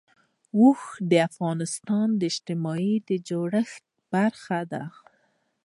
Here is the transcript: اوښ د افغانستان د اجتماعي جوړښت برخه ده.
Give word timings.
اوښ 0.59 0.81
د 1.09 1.11
افغانستان 1.29 2.07
د 2.19 2.21
اجتماعي 2.31 2.95
جوړښت 3.27 3.83
برخه 4.13 4.59
ده. 4.71 4.83